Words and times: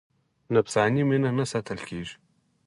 نفساني 0.53 1.01
مینه 1.09 1.29
نه 1.37 1.45
ستایل 1.51 1.79
کېږي. 1.89 2.15